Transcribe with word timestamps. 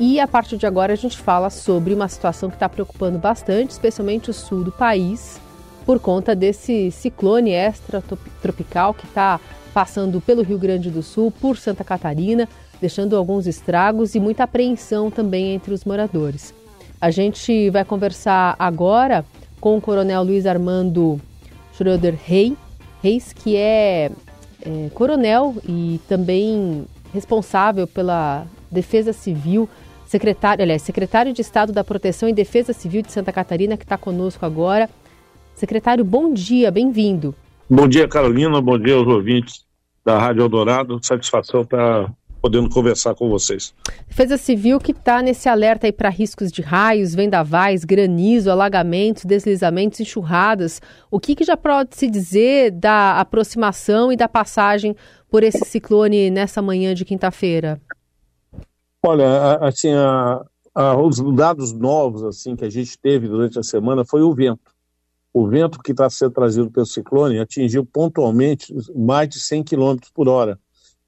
E 0.00 0.18
a 0.18 0.26
partir 0.26 0.56
de 0.56 0.66
agora 0.66 0.92
a 0.92 0.96
gente 0.96 1.16
fala 1.16 1.48
sobre 1.48 1.94
uma 1.94 2.08
situação 2.08 2.50
que 2.50 2.56
está 2.56 2.68
preocupando 2.68 3.16
bastante, 3.16 3.70
especialmente 3.70 4.28
o 4.28 4.32
sul 4.32 4.64
do 4.64 4.72
país, 4.72 5.40
por 5.86 6.00
conta 6.00 6.34
desse 6.34 6.90
ciclone 6.90 7.52
extratropical 7.52 8.92
que 8.92 9.06
está 9.06 9.38
passando 9.72 10.20
pelo 10.20 10.42
Rio 10.42 10.58
Grande 10.58 10.90
do 10.90 11.00
Sul, 11.00 11.30
por 11.30 11.56
Santa 11.56 11.84
Catarina, 11.84 12.48
deixando 12.80 13.16
alguns 13.16 13.46
estragos 13.46 14.16
e 14.16 14.20
muita 14.20 14.42
apreensão 14.42 15.12
também 15.12 15.54
entre 15.54 15.72
os 15.72 15.84
moradores. 15.84 16.52
A 17.00 17.12
gente 17.12 17.70
vai 17.70 17.84
conversar 17.84 18.56
agora 18.58 19.24
com 19.60 19.76
o 19.76 19.80
Coronel 19.80 20.24
Luiz 20.24 20.44
Armando 20.44 21.20
Schroeder 21.72 22.18
Reis, 22.20 23.32
que 23.32 23.56
é, 23.56 24.10
é 24.60 24.90
coronel 24.92 25.54
e 25.64 26.00
também 26.08 26.84
responsável 27.12 27.86
pela 27.86 28.44
Defesa 28.72 29.12
Civil 29.12 29.68
secretário, 30.06 30.62
aliás, 30.62 30.82
secretário 30.82 31.32
de 31.32 31.40
Estado 31.40 31.72
da 31.72 31.84
Proteção 31.84 32.28
e 32.28 32.32
Defesa 32.32 32.72
Civil 32.72 33.02
de 33.02 33.12
Santa 33.12 33.32
Catarina, 33.32 33.76
que 33.76 33.84
está 33.84 33.96
conosco 33.96 34.44
agora. 34.44 34.88
Secretário, 35.54 36.04
bom 36.04 36.32
dia, 36.32 36.70
bem-vindo. 36.70 37.34
Bom 37.68 37.88
dia, 37.88 38.06
Carolina, 38.06 38.60
bom 38.60 38.78
dia 38.78 38.94
aos 38.94 39.06
ouvintes 39.06 39.64
da 40.04 40.18
Rádio 40.18 40.42
Eldorado. 40.42 40.98
Satisfação 41.02 41.62
estar 41.62 42.12
podendo 42.44 42.68
conversar 42.68 43.14
com 43.14 43.26
vocês. 43.30 43.72
Defesa 44.06 44.36
Civil 44.36 44.78
que 44.78 44.92
está 44.92 45.22
nesse 45.22 45.48
alerta 45.48 45.86
aí 45.86 45.92
para 45.92 46.10
riscos 46.10 46.52
de 46.52 46.60
raios, 46.60 47.14
vendavais, 47.14 47.86
granizo, 47.86 48.50
alagamentos, 48.50 49.24
deslizamentos, 49.24 49.98
enxurradas. 49.98 50.82
O 51.10 51.18
que, 51.18 51.34
que 51.34 51.42
já 51.42 51.56
pode 51.56 51.96
se 51.96 52.06
dizer 52.06 52.70
da 52.72 53.18
aproximação 53.18 54.12
e 54.12 54.16
da 54.16 54.28
passagem 54.28 54.94
por 55.30 55.42
esse 55.42 55.64
ciclone 55.64 56.30
nessa 56.30 56.60
manhã 56.60 56.92
de 56.92 57.06
quinta-feira? 57.06 57.80
Olha, 59.06 59.56
assim, 59.56 59.92
a, 59.92 60.42
a, 60.74 60.96
os 60.96 61.20
dados 61.36 61.72
novos 61.74 62.24
assim 62.24 62.56
que 62.56 62.64
a 62.64 62.70
gente 62.70 62.98
teve 62.98 63.28
durante 63.28 63.58
a 63.58 63.62
semana 63.62 64.02
foi 64.02 64.22
o 64.22 64.34
vento. 64.34 64.72
O 65.30 65.46
vento 65.46 65.78
que 65.80 65.90
está 65.90 66.08
sendo 66.08 66.30
trazido 66.30 66.70
pelo 66.70 66.86
ciclone 66.86 67.38
atingiu 67.38 67.84
pontualmente 67.84 68.74
mais 68.96 69.28
de 69.28 69.38
100 69.38 69.62
km 69.64 69.96
por 70.14 70.26
hora 70.26 70.58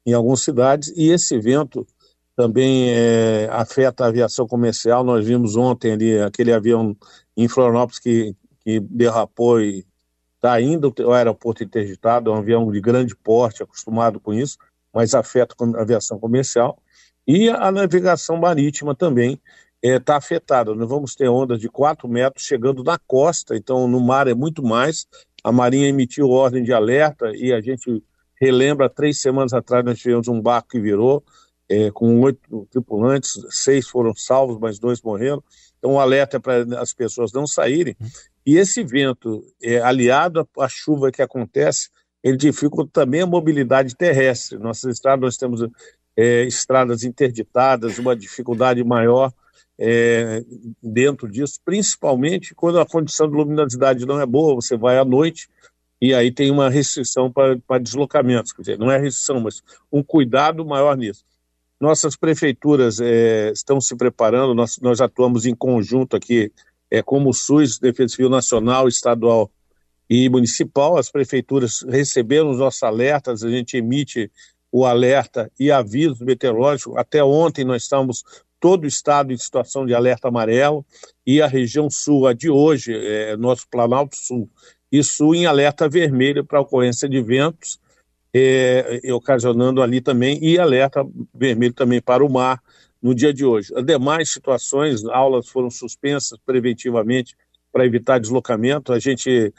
em 0.05 0.13
algumas 0.13 0.41
cidades, 0.41 0.93
e 0.95 1.09
esse 1.09 1.39
vento 1.39 1.87
também 2.35 2.91
é, 2.91 3.49
afeta 3.51 4.05
a 4.05 4.09
aviação 4.09 4.47
comercial. 4.47 5.03
Nós 5.03 5.25
vimos 5.25 5.55
ontem 5.55 5.93
ali 5.93 6.19
aquele 6.19 6.53
avião 6.53 6.95
em 7.35 7.47
Florianópolis 7.47 7.97
que, 7.97 8.35
que 8.59 8.79
derrapou 8.79 9.59
e 9.59 9.83
está 10.35 10.61
indo 10.61 10.93
ao 11.03 11.13
aeroporto 11.13 11.63
interditado, 11.63 12.29
é 12.29 12.33
um 12.33 12.37
avião 12.37 12.71
de 12.71 12.79
grande 12.79 13.15
porte, 13.15 13.63
acostumado 13.63 14.19
com 14.19 14.35
isso, 14.35 14.59
mas 14.93 15.15
afeta 15.15 15.55
a 15.59 15.81
aviação 15.81 16.19
comercial. 16.19 16.77
E 17.27 17.49
a 17.49 17.71
navegação 17.71 18.37
marítima 18.37 18.95
também 18.95 19.39
está 19.83 20.13
é, 20.13 20.17
afetada. 20.17 20.73
Nós 20.73 20.89
vamos 20.89 21.13
ter 21.13 21.27
ondas 21.27 21.59
de 21.59 21.67
4 21.67 22.07
metros 22.07 22.45
chegando 22.45 22.83
na 22.83 22.97
costa, 22.97 23.55
então 23.55 23.87
no 23.87 23.99
mar 23.99 24.27
é 24.27 24.33
muito 24.33 24.63
mais. 24.63 25.05
A 25.43 25.51
Marinha 25.51 25.87
emitiu 25.87 26.29
ordem 26.29 26.63
de 26.63 26.73
alerta 26.73 27.31
e 27.35 27.53
a 27.53 27.61
gente 27.61 28.03
relembra, 28.39 28.89
três 28.89 29.21
semanas 29.21 29.53
atrás 29.53 29.83
nós 29.83 29.99
tivemos 29.99 30.27
um 30.27 30.41
barco 30.41 30.69
que 30.69 30.79
virou, 30.79 31.23
é, 31.69 31.91
com 31.91 32.21
oito 32.21 32.67
tripulantes, 32.71 33.33
seis 33.49 33.87
foram 33.87 34.15
salvos, 34.15 34.57
mas 34.59 34.79
dois 34.79 35.01
morreram. 35.01 35.43
Então 35.77 35.93
o 35.93 35.99
alerta 35.99 36.37
é 36.37 36.39
para 36.39 36.81
as 36.81 36.93
pessoas 36.93 37.31
não 37.31 37.45
saírem. 37.45 37.95
E 38.45 38.57
esse 38.57 38.83
vento, 38.83 39.43
é, 39.61 39.79
aliado 39.79 40.47
à 40.57 40.69
chuva 40.69 41.11
que 41.11 41.21
acontece, 41.21 41.89
ele 42.23 42.37
dificulta 42.37 42.89
também 42.91 43.21
a 43.21 43.27
mobilidade 43.27 43.95
terrestre. 43.95 44.57
Nossas 44.57 44.95
estradas, 44.95 45.21
nós 45.21 45.37
temos 45.37 45.61
é, 46.17 46.43
estradas 46.45 47.03
interditadas, 47.03 47.99
uma 47.99 48.15
dificuldade 48.15 48.83
maior 48.83 49.31
é, 49.79 50.43
dentro 50.81 51.29
disso, 51.29 51.59
principalmente 51.63 52.55
quando 52.55 52.79
a 52.79 52.85
condição 52.85 53.29
de 53.29 53.35
luminosidade 53.35 54.05
não 54.05 54.19
é 54.19 54.25
boa, 54.25 54.55
você 54.55 54.75
vai 54.75 54.97
à 54.97 55.05
noite 55.05 55.47
e 56.01 56.13
aí 56.13 56.31
tem 56.31 56.49
uma 56.49 56.69
restrição 56.69 57.31
para, 57.31 57.79
deslocamentos, 57.79 58.51
quer 58.51 58.61
dizer, 58.61 58.79
não 58.79 58.91
é 58.91 58.97
restrição, 58.97 59.39
mas 59.39 59.61
um 59.91 60.01
cuidado 60.01 60.65
maior 60.65 60.97
nisso. 60.97 61.23
Nossas 61.79 62.15
prefeituras 62.15 62.99
é, 62.99 63.51
estão 63.51 63.79
se 63.79 63.95
preparando, 63.95 64.55
nós, 64.55 64.79
nós 64.79 64.99
atuamos 64.99 65.45
em 65.45 65.55
conjunto 65.55 66.15
aqui, 66.15 66.51
é, 66.89 67.03
como 67.03 67.29
o 67.29 67.33
SUS, 67.33 67.77
Defesa 67.77 68.15
Civil 68.15 68.29
Nacional, 68.29 68.87
Estadual 68.87 69.51
e 70.09 70.27
Municipal, 70.29 70.97
as 70.97 71.11
prefeituras 71.11 71.83
receberam 71.87 72.49
os 72.49 72.57
nossos 72.57 72.81
alertas, 72.81 73.43
a 73.43 73.49
gente 73.49 73.77
emite 73.77 74.31
o 74.77 74.85
alerta 74.85 75.51
e 75.59 75.71
aviso 75.71 76.23
meteorológico. 76.23 76.99
Até 76.99 77.23
ontem 77.23 77.65
nós 77.65 77.81
estamos 77.81 78.23
todo 78.59 78.83
o 78.83 78.87
estado 78.87 79.33
em 79.33 79.37
situação 79.37 79.87
de 79.87 79.93
alerta 79.95 80.27
amarelo 80.27 80.85
e 81.25 81.41
a 81.41 81.47
região 81.47 81.89
sul, 81.89 82.27
a 82.27 82.33
de 82.33 82.47
hoje, 82.47 82.93
é, 82.93 83.35
nosso 83.37 83.67
Planalto 83.71 84.15
Sul 84.15 84.47
e 84.91 85.03
Sul, 85.03 85.33
em 85.33 85.47
alerta 85.47 85.89
vermelho 85.89 86.45
para 86.45 86.61
ocorrência 86.61 87.09
de 87.09 87.19
ventos, 87.23 87.79
é, 88.31 89.01
ocasionando 89.11 89.81
ali 89.81 89.99
também, 89.99 90.37
e 90.43 90.59
alerta 90.59 91.03
vermelho 91.33 91.73
também 91.73 91.99
para 91.99 92.23
o 92.23 92.31
mar 92.31 92.61
no 93.01 93.15
dia 93.15 93.33
de 93.33 93.43
hoje. 93.43 93.73
As 93.75 93.83
demais 93.83 94.31
situações, 94.31 95.03
aulas 95.05 95.49
foram 95.49 95.71
suspensas 95.71 96.37
preventivamente 96.45 97.35
para 97.71 97.83
evitar 97.83 98.19
deslocamento. 98.19 98.93
A 98.93 98.99
gente 98.99 99.51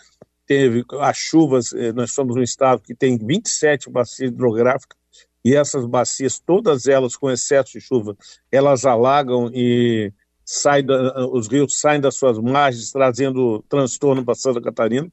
teve 0.47 0.85
as 1.01 1.17
chuvas, 1.17 1.73
é, 1.73 1.93
nós 1.93 2.13
somos 2.13 2.37
um 2.37 2.43
estado 2.43 2.83
que 2.83 2.95
tem 2.95 3.19
27 3.19 3.91
bacias 3.91 4.31
hidrográficas, 4.31 4.98
e 5.49 5.57
essas 5.57 5.87
bacias, 5.87 6.39
todas 6.39 6.87
elas 6.87 7.17
com 7.17 7.31
excesso 7.31 7.73
de 7.73 7.81
chuva, 7.81 8.15
elas 8.53 8.85
alagam 8.85 9.51
e 9.55 10.13
saem 10.45 10.85
da, 10.85 11.27
os 11.29 11.49
rios 11.49 11.81
saem 11.81 12.03
das 12.03 12.17
suas 12.17 12.39
margens, 12.39 12.93
trazendo 12.93 13.65
transtorno 13.67 14.23
para 14.23 14.35
Santa 14.35 14.61
Catarina. 14.61 15.11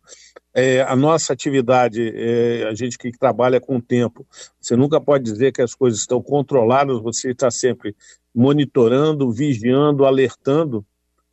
É, 0.54 0.82
a 0.82 0.94
nossa 0.94 1.32
atividade, 1.32 2.12
é, 2.14 2.68
a 2.68 2.74
gente 2.74 2.98
que 2.98 3.12
trabalha 3.12 3.62
com 3.62 3.78
o 3.78 3.82
tempo, 3.82 4.28
você 4.60 4.76
nunca 4.76 5.00
pode 5.00 5.24
dizer 5.24 5.54
que 5.54 5.62
as 5.62 5.74
coisas 5.74 6.02
estão 6.02 6.22
controladas, 6.22 7.02
você 7.02 7.32
está 7.32 7.50
sempre 7.50 7.96
monitorando, 8.34 9.32
vigiando, 9.32 10.04
alertando 10.04 10.86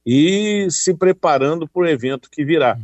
e 0.06 0.68
se 0.70 0.94
preparando 0.94 1.66
para 1.66 1.82
o 1.82 1.88
evento 1.88 2.30
que 2.30 2.44
virá. 2.44 2.78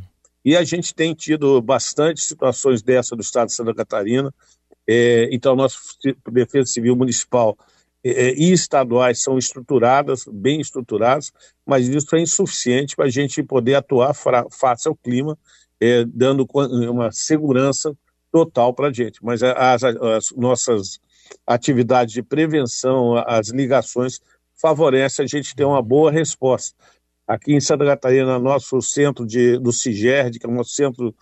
E 0.44 0.56
a 0.56 0.64
gente 0.64 0.92
tem 0.92 1.14
tido 1.14 1.62
bastante 1.62 2.22
situações 2.22 2.82
dessa 2.82 3.14
no 3.14 3.20
estado 3.20 3.46
de 3.46 3.54
Santa 3.54 3.72
Catarina, 3.72 4.34
é, 4.88 5.28
então, 5.30 5.54
nossa 5.54 5.78
Defesa 6.32 6.70
Civil 6.70 6.96
Municipal 6.96 7.56
é, 8.02 8.32
e 8.32 8.52
estaduais 8.52 9.22
são 9.22 9.36
estruturadas, 9.36 10.24
bem 10.26 10.60
estruturadas, 10.60 11.30
mas 11.66 11.86
isso 11.88 12.16
é 12.16 12.20
insuficiente 12.20 12.96
para 12.96 13.04
a 13.04 13.10
gente 13.10 13.42
poder 13.42 13.74
atuar 13.74 14.14
face 14.14 14.88
ao 14.88 14.96
clima, 14.96 15.38
dando 16.08 16.46
uma 16.90 17.12
segurança 17.12 17.94
total 18.32 18.72
para 18.72 18.88
a 18.88 18.92
gente. 18.92 19.22
Mas 19.22 19.42
as, 19.42 19.84
as, 19.84 20.30
nossas 20.36 21.00
atividades 21.46 22.14
de 22.14 22.22
prevenção, 22.22 23.16
as 23.26 23.48
ligações, 23.48 24.20
favorecem 24.54 25.24
a 25.24 25.28
gente 25.28 25.54
ter 25.54 25.64
uma 25.64 25.82
boa 25.82 26.10
resposta. 26.10 26.74
Aqui 27.26 27.52
em 27.52 27.60
Santa 27.60 27.84
Catarina, 27.84 28.38
nosso 28.38 28.80
centro 28.80 29.26
de, 29.26 29.58
do 29.58 29.72
CIGERD, 29.72 30.38
que 30.38 30.46
é 30.46 30.48
o 30.48 30.52
nosso 30.52 30.70
centro 30.70 31.14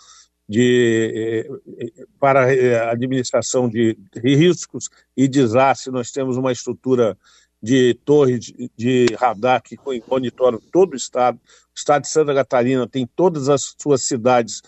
de, 0.48 1.48
eh, 1.78 2.04
para 2.20 2.44
a 2.44 2.92
administração 2.92 3.68
de 3.68 3.96
riscos 4.14 4.88
e 5.16 5.26
desastres, 5.26 5.92
nós 5.92 6.10
temos 6.10 6.36
uma 6.36 6.52
estrutura 6.52 7.16
de 7.62 7.94
torre 8.04 8.38
de, 8.38 9.06
radar 9.18 9.62
que 9.62 9.76
monitora 10.08 10.58
todo 10.72 10.92
o 10.92 10.96
estado. 10.96 11.36
O 11.36 11.74
estado 11.74 12.02
de 12.02 12.08
Santa 12.08 12.34
Catarina 12.34 12.86
tem 12.86 13.06
todas 13.16 13.48
as 13.48 13.74
suas 13.78 14.02
cidades 14.02 14.62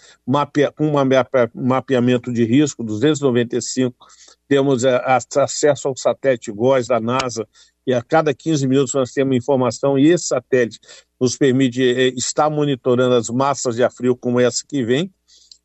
com 0.75 0.89
um 0.89 0.95
mapeamento 1.55 2.33
de 2.33 2.45
risco, 2.45 2.83
295. 2.83 3.95
Temos 4.49 4.85
acesso 4.85 5.89
ao 5.89 5.97
satélite 5.97 6.51
GOES 6.51 6.89
da 6.89 6.99
NASA, 6.99 7.47
e 7.87 7.95
a 7.95 8.03
cada 8.03 8.35
15 8.35 8.67
minutos 8.67 8.95
nós 8.95 9.13
temos 9.13 9.37
informação, 9.37 9.99
e 9.99 10.09
esse 10.09 10.27
satélite 10.27 10.81
nos 11.21 11.37
permite 11.37 11.81
estar 12.17 12.51
monitorando 12.51 13.15
as 13.15 13.31
massas 13.31 13.77
de 13.77 13.89
frio 13.91 14.17
como 14.17 14.41
essa 14.41 14.65
que 14.67 14.85
vem, 14.85 15.13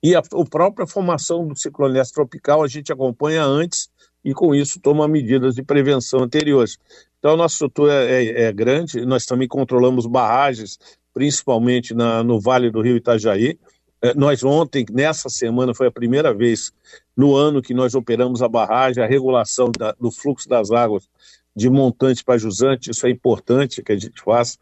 e 0.03 0.13
a, 0.15 0.19
a 0.19 0.45
própria 0.49 0.85
formação 0.85 1.47
do 1.47 1.57
ciclone 1.57 1.99
tropical 2.13 2.61
a 2.61 2.67
gente 2.67 2.91
acompanha 2.91 3.45
antes 3.45 3.89
e, 4.23 4.33
com 4.33 4.53
isso, 4.53 4.79
toma 4.79 5.07
medidas 5.07 5.55
de 5.55 5.63
prevenção 5.63 6.21
anteriores. 6.21 6.77
Então, 7.19 7.33
a 7.33 7.37
nossa 7.37 7.55
estrutura 7.55 7.93
é, 7.93 8.43
é 8.43 8.51
grande, 8.51 9.05
nós 9.05 9.25
também 9.25 9.47
controlamos 9.47 10.05
barragens, 10.05 10.77
principalmente 11.13 11.93
na, 11.93 12.21
no 12.21 12.39
Vale 12.39 12.69
do 12.69 12.81
Rio 12.81 12.97
Itajaí. 12.97 13.57
É, 14.01 14.13
nós 14.13 14.43
ontem, 14.43 14.85
nessa 14.91 15.29
semana, 15.29 15.73
foi 15.73 15.87
a 15.87 15.91
primeira 15.91 16.33
vez 16.33 16.73
no 17.15 17.33
ano 17.33 17.61
que 17.61 17.73
nós 17.73 17.95
operamos 17.95 18.41
a 18.41 18.49
barragem, 18.49 19.01
a 19.01 19.07
regulação 19.07 19.71
da, 19.71 19.93
do 19.93 20.11
fluxo 20.11 20.49
das 20.49 20.69
águas 20.71 21.07
de 21.55 21.69
montante 21.69 22.23
para 22.23 22.37
jusante, 22.37 22.91
isso 22.91 23.05
é 23.07 23.09
importante 23.09 23.81
que 23.81 23.91
a 23.91 23.97
gente 23.97 24.21
faça. 24.21 24.57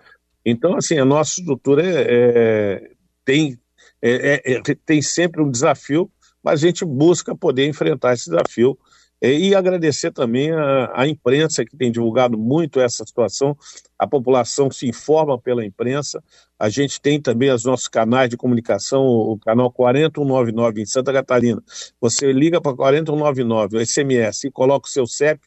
Então, 0.46 0.76
assim, 0.76 1.00
a 1.00 1.06
nossa 1.06 1.40
estrutura 1.40 1.84
é, 1.84 2.06
é, 2.10 2.92
tem 3.24 3.58
é, 4.02 4.42
é, 4.46 4.54
é, 4.54 4.62
tem 4.86 5.02
sempre 5.02 5.42
um 5.42 5.50
desafio, 5.50 6.10
mas 6.44 6.64
a 6.64 6.68
gente 6.68 6.84
busca 6.84 7.36
poder 7.36 7.68
enfrentar 7.68 8.14
esse 8.14 8.30
desafio 8.30 8.78
E 9.22 9.54
agradecer 9.54 10.12
também 10.12 10.52
a 10.52 11.08
imprensa 11.08 11.64
que 11.64 11.78
tem 11.78 11.92
divulgado 11.92 12.36
muito 12.40 12.80
essa 12.80 13.06
situação, 13.06 13.56
a 13.98 14.08
população 14.08 14.72
se 14.72 14.88
informa 14.88 15.40
pela 15.40 15.64
imprensa, 15.64 16.24
a 16.58 16.70
gente 16.70 17.00
tem 17.00 17.22
também 17.22 17.52
os 17.52 17.64
nossos 17.64 17.88
canais 17.88 18.32
de 18.32 18.38
comunicação, 18.38 19.06
o 19.06 19.38
canal 19.38 19.72
4199 19.72 20.82
em 20.82 20.86
Santa 20.88 21.14
Catarina. 21.14 21.62
Você 22.00 22.34
liga 22.34 22.60
para 22.60 22.76
4199, 22.76 23.78
o 23.78 23.86
SMS, 23.86 24.46
e 24.46 24.52
coloca 24.52 24.88
o 24.88 24.92
seu 24.92 25.06
CEP, 25.06 25.40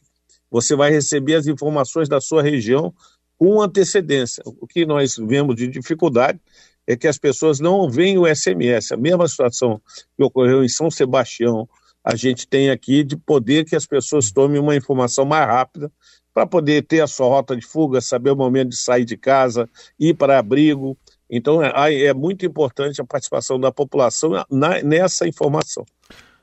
você 0.49 0.73
vai 0.73 0.89
receber 0.89 1.35
as 1.35 1.47
informações 1.47 2.07
da 2.07 2.21
sua 2.21 2.41
região 2.41 2.93
com 3.37 3.61
antecedência. 3.61 4.41
O 4.45 4.65
que 4.65 4.85
nós 4.85 5.17
vemos 5.17 5.55
de 5.55 5.67
dificuldade 5.67 6.39
é 6.87 6.95
que 6.95 7.07
as 7.07 7.17
pessoas 7.17 7.59
não 7.59 7.89
veem 7.89 8.17
o 8.17 8.25
SMS. 8.27 8.91
A 8.91 8.97
mesma 8.97 9.27
situação 9.27 9.81
que 10.15 10.23
ocorreu 10.23 10.63
em 10.63 10.69
São 10.69 10.89
Sebastião, 10.91 11.67
a 12.03 12.15
gente 12.15 12.47
tem 12.47 12.69
aqui 12.69 13.03
de 13.03 13.17
poder 13.17 13.65
que 13.65 13.75
as 13.75 13.85
pessoas 13.85 14.31
tomem 14.31 14.59
uma 14.59 14.75
informação 14.75 15.25
mais 15.25 15.47
rápida 15.47 15.91
para 16.33 16.45
poder 16.45 16.83
ter 16.83 17.01
a 17.01 17.07
sua 17.07 17.27
rota 17.27 17.55
de 17.55 17.65
fuga, 17.65 18.01
saber 18.01 18.29
o 18.31 18.35
momento 18.35 18.69
de 18.69 18.77
sair 18.77 19.05
de 19.05 19.17
casa, 19.17 19.69
ir 19.99 20.13
para 20.13 20.37
abrigo. 20.37 20.97
Então 21.29 21.63
é, 21.63 22.03
é 22.03 22.13
muito 22.13 22.45
importante 22.45 23.01
a 23.01 23.05
participação 23.05 23.59
da 23.59 23.71
população 23.71 24.31
na, 24.51 24.83
nessa 24.83 25.27
informação. 25.27 25.85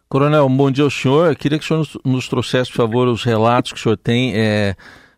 Coronel, 0.09 0.49
bom 0.49 0.71
dia 0.71 0.85
ao 0.85 0.91
senhor. 0.91 1.31
Eu 1.31 1.37
queria 1.37 1.59
que 1.59 1.65
o 1.65 1.69
senhor 1.69 1.79
nos, 1.79 1.99
nos 2.05 2.29
trouxesse, 2.29 2.71
por 2.71 2.79
favor, 2.79 3.07
os 3.07 3.23
relatos 3.23 3.73
que 3.73 3.79
o 3.79 3.83
senhor 3.83 3.97
tem 3.97 4.33
é, 4.35 4.75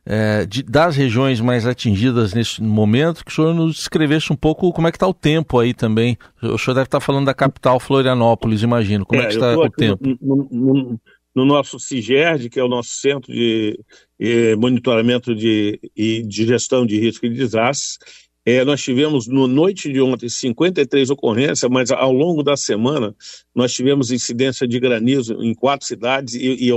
é, 0.07 0.45
de, 0.45 0.63
das 0.63 0.97
regiões 0.97 1.41
mais 1.41 1.67
atingidas 1.67 2.35
nesse 2.35 2.63
momento, 2.63 3.25
que 3.25 3.33
o 3.33 3.35
senhor 3.35 3.55
nos 3.55 3.77
descrevesse 3.77 4.33
um 4.33 4.37
pouco 4.37 4.73
como 4.73 4.87
é 4.87 4.91
que 4.91 4.97
está 4.97 5.09
o 5.09 5.15
tempo 5.15 5.59
aí 5.59 5.73
também. 5.73 6.17
O 6.43 6.59
senhor 6.59 6.75
deve 6.75 6.87
estar 6.87 7.01
tá 7.01 7.01
falando 7.01 7.27
da 7.27 7.35
capital 7.35 7.81
Florianópolis, 7.81 8.63
imagino. 8.63 9.07
Como 9.07 9.21
é, 9.21 9.25
é 9.25 9.29
que 9.29 9.35
está 9.35 9.57
o 9.57 9.71
tempo? 9.71 10.05
No, 10.21 10.49
no, 10.51 11.01
no, 11.35 11.45
nosso 11.45 11.79
CIGERD, 11.79 12.51
que 12.51 12.61
é 12.61 12.65
o 12.65 12.69
nosso 12.69 12.91
Centro 12.91 13.33
de, 13.33 13.79
de 14.19 14.55
Monitoramento 14.57 15.35
de, 15.35 15.81
e 15.97 16.23
de 16.23 16.47
Gestão 16.47 16.85
de 16.85 16.99
Risco 16.99 17.25
e 17.25 17.31
Desastres, 17.31 17.99
é, 18.47 18.63
nós 18.63 18.83
tivemos 18.83 19.27
no 19.27 19.47
noite 19.47 19.91
de 19.91 20.03
ontem 20.03 20.29
53 20.29 21.09
ocorrências, 21.09 21.71
mas 21.71 21.91
ao 21.91 22.13
longo 22.13 22.43
da 22.43 22.59
semana 22.59 23.17
nós 23.55 23.73
tivemos 23.73 24.11
incidência 24.11 24.69
de 24.69 24.79
granizo 24.79 25.43
em 25.43 25.55
quatro 25.55 25.87
cidades 25.87 26.35
e, 26.35 26.69
e 26.69 26.71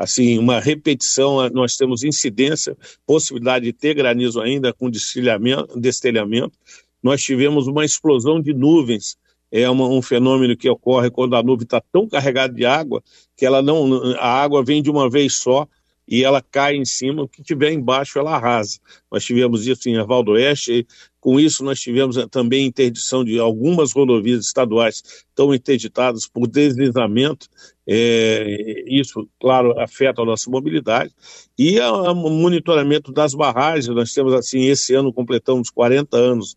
assim, 0.00 0.38
uma 0.38 0.58
repetição, 0.58 1.46
nós 1.50 1.76
temos 1.76 2.02
incidência, 2.02 2.74
possibilidade 3.06 3.66
de 3.66 3.72
ter 3.74 3.92
granizo 3.92 4.40
ainda 4.40 4.72
com 4.72 4.88
destelhamento, 4.88 5.78
destelhamento. 5.78 6.56
Nós 7.02 7.22
tivemos 7.22 7.66
uma 7.66 7.84
explosão 7.84 8.40
de 8.40 8.54
nuvens, 8.54 9.18
é 9.52 9.68
uma, 9.68 9.86
um 9.86 10.00
fenômeno 10.00 10.56
que 10.56 10.70
ocorre 10.70 11.10
quando 11.10 11.36
a 11.36 11.42
nuvem 11.42 11.64
está 11.64 11.82
tão 11.92 12.08
carregada 12.08 12.54
de 12.54 12.64
água 12.64 13.02
que 13.36 13.44
ela 13.44 13.60
não, 13.60 14.14
a 14.18 14.42
água 14.42 14.64
vem 14.64 14.82
de 14.82 14.90
uma 14.90 15.10
vez 15.10 15.34
só 15.34 15.68
e 16.10 16.24
ela 16.24 16.42
cai 16.42 16.74
em 16.74 16.84
cima, 16.84 17.22
o 17.22 17.28
que 17.28 17.40
tiver 17.40 17.72
embaixo 17.72 18.18
ela 18.18 18.34
arrasa. 18.34 18.80
Nós 19.10 19.24
tivemos 19.24 19.66
isso 19.68 19.88
em 19.88 19.94
Erval 19.94 20.24
do 20.24 20.32
Oeste, 20.32 20.84
com 21.20 21.38
isso 21.38 21.62
nós 21.62 21.78
tivemos 21.78 22.16
também 22.30 22.66
interdição 22.66 23.22
de 23.22 23.38
algumas 23.38 23.92
rodovias 23.92 24.44
estaduais 24.44 25.02
estão 25.28 25.54
interditadas 25.54 26.26
por 26.26 26.48
deslizamento, 26.48 27.46
é, 27.86 28.84
isso, 28.86 29.28
claro, 29.38 29.78
afeta 29.78 30.22
a 30.22 30.24
nossa 30.24 30.50
mobilidade, 30.50 31.12
e 31.58 31.78
o 31.80 32.14
monitoramento 32.14 33.12
das 33.12 33.34
barragens, 33.34 33.88
nós 33.88 34.12
temos 34.12 34.34
assim, 34.34 34.64
esse 34.66 34.94
ano 34.94 35.12
completamos 35.12 35.70
40 35.70 36.16
anos 36.16 36.56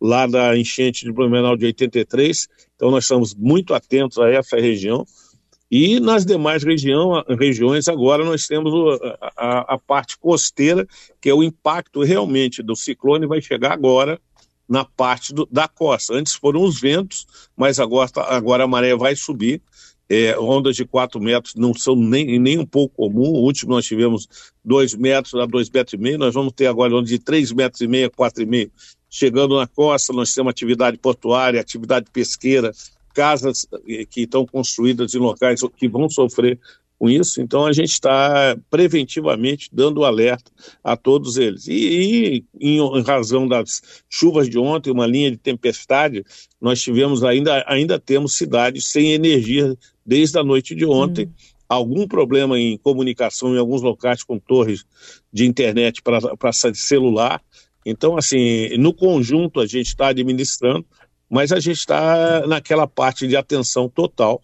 lá 0.00 0.26
da 0.26 0.56
enchente 0.56 1.04
de 1.04 1.12
Blumenau 1.12 1.56
de 1.56 1.66
83, 1.66 2.48
então 2.74 2.90
nós 2.90 3.04
estamos 3.04 3.34
muito 3.34 3.74
atentos 3.74 4.18
a 4.18 4.30
essa 4.30 4.56
região, 4.56 5.04
e 5.70 5.98
nas 5.98 6.24
demais 6.24 6.62
região, 6.62 7.24
regiões, 7.38 7.88
agora 7.88 8.24
nós 8.24 8.46
temos 8.46 8.72
a, 9.00 9.32
a, 9.36 9.74
a, 9.74 9.78
parte 9.78 10.18
costeira, 10.18 10.86
que 11.20 11.28
é 11.28 11.34
o 11.34 11.42
impacto 11.42 12.02
realmente 12.02 12.62
do 12.62 12.76
ciclone, 12.76 13.26
vai 13.26 13.40
chegar 13.40 13.72
agora 13.72 14.20
na 14.68 14.84
parte 14.84 15.32
do, 15.32 15.46
da 15.50 15.66
costa. 15.66 16.14
Antes 16.14 16.34
foram 16.34 16.62
os 16.62 16.80
ventos, 16.80 17.26
mas 17.56 17.78
agora, 17.80 18.10
agora 18.28 18.64
a 18.64 18.68
maré 18.68 18.94
vai 18.94 19.16
subir. 19.16 19.60
É, 20.06 20.38
ondas 20.38 20.76
de 20.76 20.84
4 20.84 21.18
metros 21.18 21.54
não 21.54 21.72
são 21.72 21.96
nem, 21.96 22.38
nem 22.38 22.58
um 22.58 22.66
pouco 22.66 22.94
comum. 22.94 23.30
O 23.30 23.42
último 23.42 23.72
nós 23.72 23.86
tivemos 23.86 24.28
2 24.62 24.94
metros 24.94 25.34
a 25.34 25.46
2 25.46 25.70
metros 25.70 25.94
e 25.94 25.96
meio, 25.96 26.18
nós 26.18 26.34
vamos 26.34 26.52
ter 26.52 26.66
agora 26.66 26.94
onde 26.94 27.08
de 27.08 27.18
3 27.18 27.52
metros 27.52 27.80
e 27.80 27.88
meio 27.88 28.08
a 28.08 28.10
4 28.10 28.42
e 28.42 28.46
meio. 28.46 28.70
Chegando 29.08 29.56
na 29.56 29.66
costa, 29.66 30.12
nós 30.12 30.34
temos 30.34 30.50
atividade 30.50 30.98
portuária, 30.98 31.60
atividade 31.60 32.06
pesqueira, 32.12 32.70
casas 33.14 33.66
eh, 33.88 34.04
que 34.04 34.22
estão 34.22 34.44
construídas 34.44 35.14
em 35.14 35.18
locais 35.18 35.60
que 35.76 35.88
vão 35.88 36.10
sofrer 36.10 36.58
com 36.98 37.10
isso, 37.10 37.40
então 37.42 37.66
a 37.66 37.72
gente 37.72 37.90
está 37.90 38.56
preventivamente 38.70 39.68
dando 39.72 40.04
alerta 40.04 40.50
a 40.82 40.96
todos 40.96 41.36
eles. 41.36 41.66
E, 41.66 42.44
e, 42.58 42.78
em 42.78 43.02
razão 43.02 43.48
das 43.48 43.82
chuvas 44.08 44.48
de 44.48 44.58
ontem, 44.58 44.90
uma 44.90 45.06
linha 45.06 45.30
de 45.30 45.36
tempestade, 45.36 46.24
nós 46.60 46.80
tivemos 46.80 47.24
ainda, 47.24 47.64
ainda 47.66 47.98
temos 47.98 48.36
cidades 48.36 48.86
sem 48.86 49.12
energia 49.12 49.76
desde 50.06 50.38
a 50.38 50.44
noite 50.44 50.74
de 50.74 50.86
ontem. 50.86 51.26
Hum. 51.26 51.32
Algum 51.68 52.06
problema 52.06 52.58
em 52.58 52.78
comunicação 52.78 53.54
em 53.54 53.58
alguns 53.58 53.82
locais 53.82 54.22
com 54.22 54.38
torres 54.38 54.84
de 55.32 55.44
internet 55.44 56.00
para 56.02 56.52
celular. 56.52 57.42
Então, 57.84 58.16
assim, 58.16 58.76
no 58.78 58.94
conjunto 58.94 59.60
a 59.60 59.66
gente 59.66 59.88
está 59.88 60.08
administrando, 60.08 60.86
mas 61.34 61.50
a 61.50 61.58
gente 61.58 61.78
está 61.78 62.46
naquela 62.46 62.86
parte 62.86 63.26
de 63.26 63.34
atenção 63.34 63.88
total, 63.88 64.40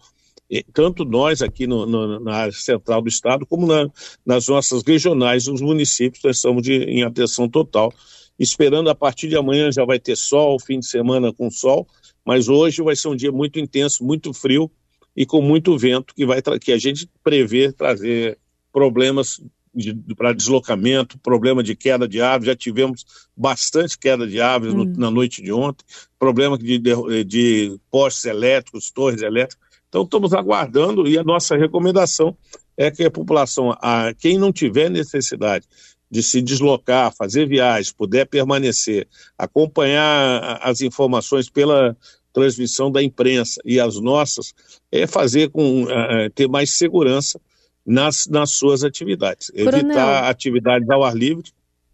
tanto 0.73 1.05
nós 1.05 1.41
aqui 1.41 1.65
no, 1.65 1.85
no, 1.85 2.19
na 2.19 2.33
área 2.33 2.51
central 2.51 3.01
do 3.01 3.07
estado, 3.07 3.45
como 3.45 3.65
na, 3.65 3.89
nas 4.25 4.49
nossas 4.49 4.83
regionais, 4.85 5.47
nos 5.47 5.61
municípios, 5.61 6.21
nós 6.21 6.35
estamos 6.35 6.61
de, 6.61 6.73
em 6.73 7.03
atenção 7.03 7.47
total, 7.47 7.93
esperando 8.37 8.89
a 8.89 8.95
partir 8.95 9.29
de 9.29 9.37
amanhã 9.37 9.71
já 9.71 9.85
vai 9.85 9.99
ter 9.99 10.17
sol, 10.17 10.59
fim 10.59 10.79
de 10.79 10.85
semana 10.85 11.31
com 11.31 11.49
sol, 11.49 11.87
mas 12.25 12.49
hoje 12.49 12.81
vai 12.81 12.97
ser 12.97 13.07
um 13.07 13.15
dia 13.15 13.31
muito 13.31 13.57
intenso, 13.57 14.03
muito 14.03 14.33
frio 14.33 14.69
e 15.15 15.25
com 15.25 15.41
muito 15.41 15.77
vento 15.77 16.13
que 16.13 16.25
vai 16.25 16.41
que 16.59 16.73
a 16.73 16.77
gente 16.77 17.09
prevê 17.23 17.71
trazer 17.71 18.37
problemas 18.73 19.41
de, 19.73 19.93
para 20.15 20.33
deslocamento, 20.33 21.17
problema 21.19 21.63
de 21.63 21.75
queda 21.75 22.07
de 22.07 22.21
árvores, 22.21 22.47
já 22.47 22.55
tivemos 22.55 23.05
bastante 23.35 23.97
queda 23.97 24.27
de 24.27 24.41
árvores 24.41 24.73
no, 24.73 24.83
hum. 24.83 24.93
na 24.97 25.09
noite 25.09 25.41
de 25.41 25.51
ontem, 25.51 25.85
problema 26.19 26.57
de, 26.57 26.77
de, 26.77 27.23
de 27.23 27.79
postes 27.89 28.25
elétricos, 28.25 28.91
torres 28.91 29.21
elétricas. 29.21 29.59
Então, 29.87 30.03
estamos 30.03 30.33
aguardando 30.33 31.07
e 31.07 31.17
a 31.17 31.23
nossa 31.23 31.57
recomendação 31.57 32.35
é 32.77 32.89
que 32.89 33.03
a 33.03 33.11
população, 33.11 33.71
a, 33.81 34.13
quem 34.13 34.37
não 34.37 34.51
tiver 34.51 34.89
necessidade 34.89 35.65
de 36.09 36.21
se 36.21 36.41
deslocar, 36.41 37.13
fazer 37.15 37.47
viagens, 37.47 37.93
puder 37.93 38.25
permanecer, 38.25 39.07
acompanhar 39.37 40.59
as 40.61 40.81
informações 40.81 41.49
pela 41.49 41.95
transmissão 42.33 42.91
da 42.91 43.01
imprensa 43.01 43.61
e 43.65 43.79
as 43.79 43.99
nossas, 43.99 44.53
é 44.91 45.07
fazer 45.07 45.49
com 45.49 45.83
uh, 45.83 46.29
ter 46.33 46.47
mais 46.47 46.71
segurança 46.71 47.39
nas, 47.85 48.27
nas 48.27 48.51
suas 48.51 48.83
atividades. 48.83 49.49
Coronel. 49.49 49.79
Evitar 49.79 50.29
atividades 50.29 50.89
ao 50.89 51.03
ar 51.03 51.15
livre. 51.15 51.51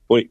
Oi. 0.10 0.30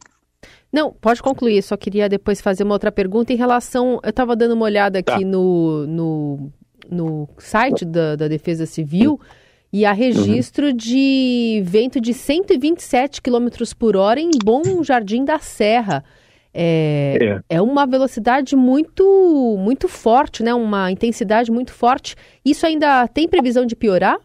Não, 0.72 0.92
pode 0.92 1.22
concluir. 1.22 1.62
Só 1.62 1.76
queria 1.76 2.08
depois 2.08 2.40
fazer 2.40 2.64
uma 2.64 2.74
outra 2.74 2.92
pergunta 2.92 3.32
em 3.32 3.36
relação. 3.36 4.00
Eu 4.02 4.10
estava 4.10 4.36
dando 4.36 4.52
uma 4.52 4.64
olhada 4.64 4.98
aqui 4.98 5.10
tá. 5.10 5.20
no, 5.20 5.86
no, 5.86 6.52
no 6.90 7.28
site 7.38 7.84
da, 7.84 8.16
da 8.16 8.28
Defesa 8.28 8.66
Civil 8.66 9.20
e 9.72 9.84
há 9.84 9.92
registro 9.92 10.68
uhum. 10.68 10.76
de 10.76 11.62
vento 11.64 12.00
de 12.00 12.14
127 12.14 13.20
km 13.20 13.48
por 13.78 13.96
hora 13.96 14.20
em 14.20 14.30
Bom 14.42 14.82
Jardim 14.82 15.24
da 15.24 15.38
Serra. 15.38 16.04
É, 16.58 17.18
é. 17.20 17.56
é 17.56 17.60
uma 17.60 17.84
velocidade 17.86 18.56
muito, 18.56 19.56
muito 19.58 19.88
forte, 19.88 20.42
né? 20.42 20.54
uma 20.54 20.90
intensidade 20.90 21.50
muito 21.50 21.72
forte. 21.72 22.16
Isso 22.42 22.64
ainda 22.64 23.06
tem 23.08 23.28
previsão 23.28 23.66
de 23.66 23.76
piorar? 23.76 24.18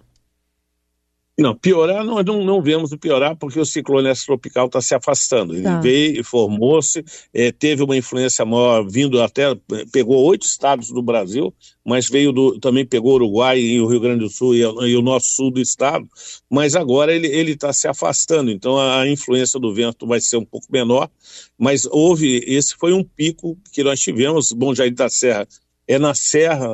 Não, 1.39 1.55
piorar 1.55 2.03
nós 2.03 2.25
não, 2.25 2.43
não 2.43 2.61
vemos 2.61 2.91
o 2.91 2.97
piorar 2.97 3.35
porque 3.35 3.59
o 3.59 3.65
ciclone 3.65 4.11
tropical 4.25 4.67
está 4.67 4.81
se 4.81 4.93
afastando. 4.93 5.53
Ele 5.53 5.63
tá. 5.63 5.79
veio, 5.79 6.23
formou-se, 6.23 7.03
é, 7.33 7.51
teve 7.51 7.81
uma 7.81 7.97
influência 7.97 8.45
maior 8.45 8.85
vindo 8.87 9.21
até, 9.21 9.55
pegou 9.91 10.23
oito 10.25 10.45
estados 10.45 10.89
do 10.89 11.01
Brasil, 11.01 11.53
mas 11.85 12.09
veio 12.09 12.31
do, 12.31 12.59
também 12.59 12.85
pegou 12.85 13.13
o 13.13 13.15
Uruguai 13.15 13.59
e 13.59 13.79
o 13.79 13.87
Rio 13.87 13.99
Grande 13.99 14.19
do 14.19 14.29
Sul 14.29 14.55
e, 14.55 14.59
e 14.59 14.95
o 14.95 15.01
nosso 15.01 15.27
sul 15.31 15.51
do 15.51 15.59
estado, 15.59 16.07
mas 16.49 16.75
agora 16.75 17.13
ele 17.13 17.51
está 17.51 17.73
se 17.73 17.87
afastando, 17.87 18.51
então 18.51 18.77
a, 18.77 19.01
a, 19.01 19.09
influência 19.09 19.59
do 19.59 19.73
vento 19.73 20.05
vai 20.05 20.19
ser 20.19 20.37
um 20.37 20.45
pouco 20.45 20.67
menor, 20.69 21.09
mas 21.57 21.85
houve, 21.85 22.43
esse 22.45 22.75
foi 22.75 22.93
um 22.93 23.03
pico 23.03 23.57
que 23.73 23.83
nós 23.83 23.99
tivemos, 23.99 24.51
Bom 24.51 24.75
Jardim 24.75 24.95
da 24.95 25.09
Serra, 25.09 25.47
é 25.87 25.97
na 25.97 26.13
Serra 26.13 26.73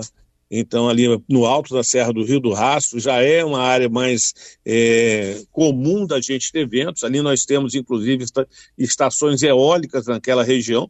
então, 0.50 0.88
ali 0.88 1.06
no 1.30 1.46
alto 1.46 1.74
da 1.74 1.84
Serra 1.84 2.13
do 2.13 2.24
Rio 2.24 2.39
do 2.39 2.54
Rastro, 2.54 3.00
já 3.00 3.22
é 3.22 3.44
uma 3.44 3.60
área 3.60 3.89
mais 3.89 4.34
é, 4.66 5.42
comum 5.51 6.06
da 6.06 6.22
gente 6.22 6.51
ter 6.51 6.68
ventos. 6.68 7.04
Ali 7.04 7.22
nós 7.22 7.46
temos, 7.46 7.75
inclusive, 7.75 8.24
estações 8.77 9.44
eólicas 9.44 10.08
naquela 10.08 10.44
região. 10.44 10.89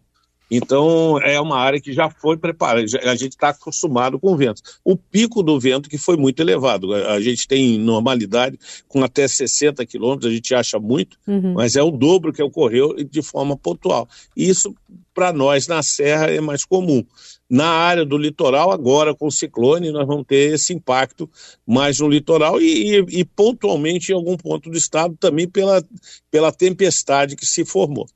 Então, 0.50 1.20
é 1.22 1.40
uma 1.40 1.58
área 1.58 1.80
que 1.80 1.92
já 1.92 2.10
foi 2.10 2.38
preparada, 2.38 2.86
a 3.04 3.16
gente 3.16 3.34
está 3.34 3.50
acostumado 3.50 4.18
com 4.20 4.36
ventos. 4.36 4.80
O 4.84 4.96
pico 4.96 5.44
do 5.44 5.60
vento 5.60 5.90
que 5.90 5.98
foi 5.98 6.16
muito 6.16 6.42
elevado, 6.42 6.94
a 6.94 7.20
gente 7.20 7.48
tem 7.48 7.78
normalidade 7.78 8.58
com 8.88 9.04
até 9.04 9.28
60 9.28 9.86
quilômetros, 9.86 10.32
a 10.32 10.34
gente 10.34 10.56
acha 10.56 10.80
muito, 10.80 11.18
uhum. 11.28 11.54
mas 11.54 11.76
é 11.76 11.84
o 11.84 11.92
dobro 11.92 12.32
que 12.32 12.42
ocorreu 12.42 12.96
de 13.04 13.22
forma 13.22 13.58
pontual. 13.58 14.08
E 14.36 14.48
isso, 14.48 14.74
para 15.14 15.34
nós, 15.34 15.68
na 15.68 15.84
Serra, 15.84 16.28
é 16.28 16.40
mais 16.40 16.64
comum. 16.64 17.04
Na 17.50 17.70
área 17.70 18.06
do 18.06 18.18
litoral, 18.18 18.72
agora 18.72 19.16
com 19.16 19.28
o 19.28 19.32
ciclone, 19.32 19.92
nós 19.92 20.06
vamos 20.06 20.26
ter 20.28 20.54
esse 20.54 20.74
impacto 20.74 21.30
mais 21.66 22.00
no 22.00 22.10
litoral 22.10 22.62
e, 22.62 23.00
e, 23.00 23.20
e 23.20 23.26
pontualmente 23.26 24.12
em 24.12 24.16
algum 24.16 24.36
ponto 24.36 24.70
do 24.70 24.78
estado 24.78 25.16
também 25.18 25.48
pela, 25.48 25.84
pela 26.30 26.52
tempestade 26.52 27.36
que 27.36 27.46
se 27.46 27.66
formou. 27.66 28.08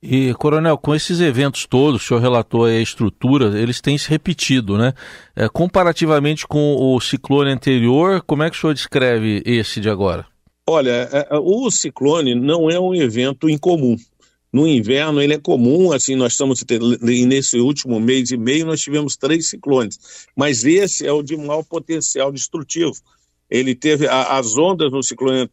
E, 0.00 0.32
Coronel, 0.34 0.78
com 0.78 0.94
esses 0.94 1.20
eventos 1.20 1.66
todos, 1.66 2.02
o 2.02 2.04
senhor 2.06 2.20
relatou 2.20 2.64
a 2.64 2.74
estrutura, 2.74 3.60
eles 3.60 3.80
têm 3.80 3.98
se 3.98 4.08
repetido, 4.08 4.78
né? 4.78 4.92
É, 5.34 5.48
comparativamente 5.48 6.46
com 6.46 6.76
o 6.76 7.00
ciclone 7.00 7.50
anterior, 7.50 8.22
como 8.22 8.44
é 8.44 8.50
que 8.50 8.56
o 8.56 8.60
senhor 8.60 8.74
descreve 8.74 9.42
esse 9.44 9.80
de 9.80 9.90
agora? 9.90 10.24
Olha, 10.68 11.08
é, 11.12 11.28
é, 11.30 11.38
o 11.38 11.68
ciclone 11.70 12.34
não 12.34 12.70
é 12.70 12.78
um 12.78 12.94
evento 12.94 13.48
incomum. 13.48 13.96
No 14.52 14.66
inverno 14.66 15.20
ele 15.20 15.34
é 15.34 15.38
comum, 15.38 15.92
assim, 15.92 16.14
nós 16.14 16.32
estamos 16.32 16.64
nesse 17.02 17.58
último 17.58 18.00
mês 18.00 18.30
e 18.30 18.36
meio 18.36 18.64
nós 18.64 18.80
tivemos 18.80 19.16
três 19.16 19.50
ciclones, 19.50 20.26
mas 20.34 20.64
esse 20.64 21.06
é 21.06 21.12
o 21.12 21.22
de 21.22 21.36
maior 21.36 21.64
potencial 21.64 22.32
destrutivo 22.32 22.94
ele 23.50 23.74
teve 23.74 24.06
a, 24.06 24.38
as 24.38 24.56
ondas 24.56 24.92
no 24.92 25.02
ciclone 25.02 25.48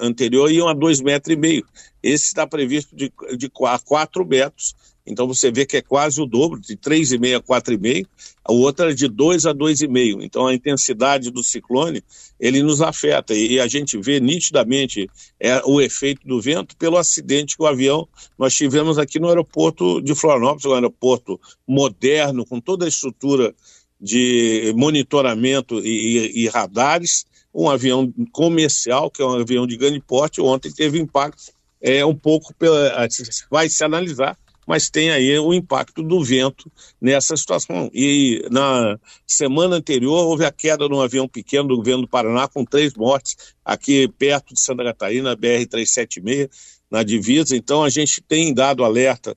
anterior 0.00 0.50
iam 0.50 0.68
a 0.68 0.74
dois 0.74 1.00
metros 1.00 1.34
e 1.34 1.38
meio. 1.38 1.66
Esse 2.02 2.26
está 2.26 2.46
previsto 2.46 2.94
de, 2.94 3.12
de 3.36 3.50
quatro 3.50 4.26
metros. 4.26 4.74
Então 5.06 5.26
você 5.26 5.50
vê 5.50 5.66
que 5.66 5.78
é 5.78 5.82
quase 5.82 6.20
o 6.20 6.26
dobro, 6.26 6.60
de 6.60 6.76
3,5 6.76 7.36
a 7.36 7.42
4,5. 7.42 8.06
A 8.44 8.52
outra 8.52 8.90
é 8.90 8.94
de 8.94 9.08
2 9.08 9.46
a 9.46 9.54
2,5. 9.54 10.22
Então 10.22 10.46
a 10.46 10.54
intensidade 10.54 11.30
do 11.30 11.42
ciclone, 11.42 12.02
ele 12.38 12.62
nos 12.62 12.80
afeta. 12.80 13.34
E 13.34 13.58
a 13.58 13.66
gente 13.66 13.98
vê 13.98 14.20
nitidamente 14.20 15.10
é, 15.38 15.60
o 15.64 15.80
efeito 15.80 16.26
do 16.26 16.40
vento 16.40 16.76
pelo 16.76 16.96
acidente 16.96 17.56
que 17.56 17.62
o 17.62 17.66
avião 17.66 18.08
nós 18.38 18.54
tivemos 18.54 18.98
aqui 18.98 19.18
no 19.18 19.28
aeroporto 19.28 20.00
de 20.00 20.14
Florianópolis, 20.14 20.66
um 20.66 20.74
aeroporto 20.74 21.40
moderno, 21.66 22.46
com 22.46 22.60
toda 22.60 22.84
a 22.84 22.88
estrutura 22.88 23.54
de 24.00 24.72
monitoramento 24.76 25.80
e, 25.80 26.32
e, 26.34 26.44
e 26.44 26.48
radares, 26.48 27.26
um 27.54 27.68
avião 27.68 28.12
comercial, 28.32 29.10
que 29.10 29.22
é 29.22 29.24
um 29.24 29.40
avião 29.40 29.66
de 29.66 29.76
grande 29.76 30.00
porte, 30.00 30.40
ontem 30.40 30.72
teve 30.72 30.98
impacto 30.98 31.52
é, 31.80 32.04
um 32.04 32.14
pouco, 32.14 32.54
pela, 32.54 33.08
vai 33.50 33.68
se 33.68 33.82
analisar, 33.82 34.38
mas 34.66 34.90
tem 34.90 35.10
aí 35.10 35.36
o 35.38 35.52
impacto 35.52 36.02
do 36.02 36.22
vento 36.22 36.70
nessa 37.00 37.36
situação. 37.36 37.90
E 37.92 38.46
na 38.50 38.98
semana 39.26 39.76
anterior 39.76 40.26
houve 40.26 40.44
a 40.44 40.52
queda 40.52 40.88
de 40.88 40.94
um 40.94 41.00
avião 41.00 41.26
pequeno 41.26 41.68
do 41.68 41.76
governo 41.76 42.02
do 42.02 42.08
Paraná 42.08 42.46
com 42.46 42.64
três 42.64 42.94
mortes 42.94 43.54
aqui 43.64 44.06
perto 44.16 44.54
de 44.54 44.60
Santa 44.60 44.84
Catarina, 44.84 45.36
BR-376, 45.36 46.48
na 46.90 47.02
divisa. 47.02 47.56
Então 47.56 47.82
a 47.82 47.88
gente 47.88 48.20
tem 48.20 48.54
dado 48.54 48.84
alerta 48.84 49.36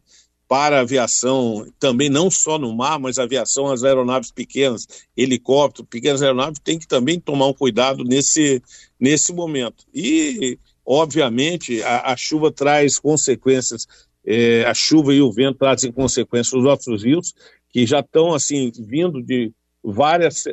para 0.53 0.77
a 0.77 0.81
aviação, 0.81 1.65
também 1.79 2.11
não 2.11 2.29
só 2.29 2.59
no 2.59 2.71
mar, 2.75 2.99
mas 2.99 3.17
a 3.17 3.23
aviação, 3.23 3.71
as 3.71 3.83
aeronaves 3.83 4.29
pequenas, 4.29 4.85
helicóptero, 5.17 5.83
pequenas 5.83 6.21
aeronaves, 6.21 6.59
tem 6.63 6.77
que 6.77 6.87
também 6.87 7.19
tomar 7.19 7.47
um 7.47 7.53
cuidado 7.55 8.03
nesse, 8.03 8.61
nesse 8.99 9.33
momento. 9.33 9.83
E, 9.91 10.59
obviamente, 10.85 11.81
a, 11.81 12.11
a 12.11 12.15
chuva 12.15 12.51
traz 12.51 12.99
consequências, 12.99 13.87
é, 14.23 14.63
a 14.65 14.75
chuva 14.75 15.11
e 15.11 15.23
o 15.23 15.31
vento 15.31 15.57
trazem 15.57 15.91
consequências 15.91 16.53
nos 16.53 16.65
nossos 16.65 17.03
rios, 17.03 17.33
que 17.71 17.87
já 17.87 18.01
estão, 18.01 18.31
assim, 18.31 18.71
vindo 18.77 19.23
de 19.23 19.51
várias, 19.83 20.43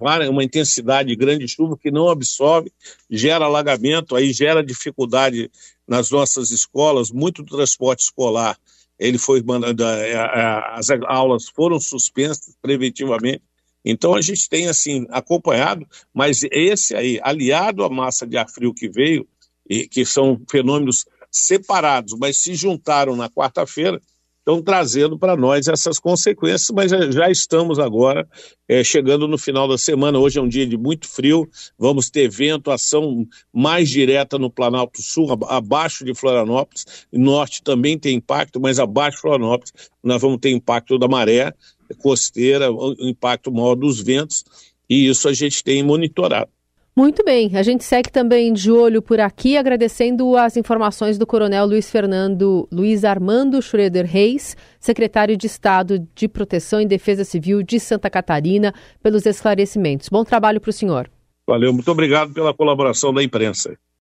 várias, 0.00 0.30
uma 0.30 0.42
intensidade 0.42 1.10
de 1.10 1.14
grande 1.16 1.46
chuva 1.46 1.76
que 1.76 1.90
não 1.90 2.08
absorve, 2.08 2.72
gera 3.10 3.44
alagamento, 3.44 4.16
aí 4.16 4.32
gera 4.32 4.64
dificuldade 4.64 5.50
nas 5.86 6.10
nossas 6.10 6.50
escolas, 6.50 7.10
muito 7.10 7.42
do 7.42 7.54
transporte 7.54 8.04
escolar 8.04 8.56
ele 8.98 9.18
foi 9.18 9.42
mandado, 9.42 9.82
as 9.84 10.88
aulas 11.06 11.48
foram 11.48 11.80
suspensas 11.80 12.56
preventivamente. 12.60 13.42
Então 13.84 14.14
a 14.14 14.20
gente 14.20 14.48
tem 14.48 14.68
assim 14.68 15.06
acompanhado, 15.10 15.86
mas 16.14 16.42
esse 16.50 16.94
aí, 16.94 17.18
aliado 17.22 17.82
à 17.84 17.90
massa 17.90 18.26
de 18.26 18.36
ar 18.36 18.48
frio 18.48 18.72
que 18.72 18.88
veio, 18.88 19.26
e 19.68 19.88
que 19.88 20.04
são 20.04 20.40
fenômenos 20.50 21.06
separados, 21.30 22.14
mas 22.18 22.38
se 22.38 22.54
juntaram 22.54 23.16
na 23.16 23.30
quarta-feira, 23.30 24.00
estão 24.42 24.60
trazendo 24.60 25.16
para 25.16 25.36
nós 25.36 25.68
essas 25.68 25.98
consequências, 26.00 26.68
mas 26.74 26.90
já 26.90 27.30
estamos 27.30 27.78
agora 27.78 28.28
é, 28.68 28.82
chegando 28.82 29.28
no 29.28 29.38
final 29.38 29.68
da 29.68 29.78
semana. 29.78 30.18
Hoje 30.18 30.38
é 30.38 30.42
um 30.42 30.48
dia 30.48 30.66
de 30.66 30.76
muito 30.76 31.08
frio, 31.08 31.48
vamos 31.78 32.10
ter 32.10 32.28
vento, 32.28 32.70
ação 32.70 33.24
mais 33.52 33.88
direta 33.88 34.38
no 34.38 34.50
Planalto 34.50 35.00
Sul, 35.00 35.28
abaixo 35.48 36.04
de 36.04 36.12
Florianópolis. 36.12 37.06
Norte 37.12 37.62
também 37.62 37.96
tem 37.96 38.16
impacto, 38.16 38.60
mas 38.60 38.80
abaixo 38.80 39.18
de 39.18 39.22
Florianópolis 39.22 39.72
nós 40.02 40.20
vamos 40.20 40.38
ter 40.40 40.50
impacto 40.50 40.98
da 40.98 41.06
maré 41.06 41.54
costeira, 41.98 42.72
o 42.72 42.94
impacto 43.00 43.52
maior 43.52 43.74
dos 43.74 44.00
ventos, 44.00 44.44
e 44.88 45.08
isso 45.08 45.28
a 45.28 45.32
gente 45.32 45.62
tem 45.62 45.82
monitorado. 45.82 46.50
Muito 46.94 47.24
bem, 47.24 47.56
a 47.56 47.62
gente 47.62 47.84
segue 47.84 48.12
também 48.12 48.52
de 48.52 48.70
olho 48.70 49.00
por 49.00 49.18
aqui, 49.18 49.56
agradecendo 49.56 50.36
as 50.36 50.58
informações 50.58 51.16
do 51.16 51.26
Coronel 51.26 51.64
Luiz 51.64 51.90
Fernando 51.90 52.68
Luiz 52.70 53.02
Armando 53.02 53.62
Schroeder 53.62 54.04
Reis, 54.04 54.54
secretário 54.78 55.34
de 55.34 55.46
Estado 55.46 56.06
de 56.14 56.28
Proteção 56.28 56.82
e 56.82 56.86
Defesa 56.86 57.24
Civil 57.24 57.62
de 57.62 57.80
Santa 57.80 58.10
Catarina, 58.10 58.74
pelos 59.02 59.24
esclarecimentos. 59.24 60.10
Bom 60.10 60.22
trabalho 60.22 60.60
para 60.60 60.68
o 60.68 60.72
senhor. 60.72 61.10
Valeu, 61.48 61.72
muito 61.72 61.90
obrigado 61.90 62.34
pela 62.34 62.52
colaboração 62.52 63.12
da 63.12 63.22
imprensa. 63.22 63.74